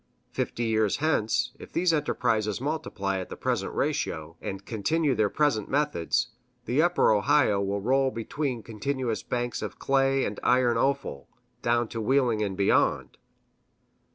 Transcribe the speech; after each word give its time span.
Fifty 0.31 0.63
years 0.63 0.97
hence, 0.97 1.51
if 1.59 1.71
these 1.71 1.93
enterprises 1.93 2.59
multiply 2.59 3.19
at 3.19 3.29
the 3.29 3.35
present 3.37 3.71
ratio, 3.75 4.35
and 4.41 4.65
continue 4.65 5.13
their 5.13 5.29
present 5.29 5.69
methods, 5.69 6.29
the 6.65 6.81
Upper 6.81 7.11
Ohio 7.11 7.61
will 7.61 7.81
roll 7.81 8.09
between 8.09 8.63
continuous 8.63 9.21
banks 9.21 9.61
of 9.61 9.77
clay 9.77 10.25
and 10.25 10.39
iron 10.41 10.75
offal, 10.75 11.27
down 11.61 11.87
to 11.89 12.01
Wheeling 12.01 12.41
and 12.41 12.57
beyond. 12.57 13.19